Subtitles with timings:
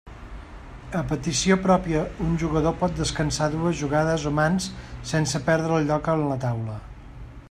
[0.99, 4.71] A petició pròpia un jugador pot descansar dues jugades o mans
[5.13, 6.81] sense perdre el lloc en la taula.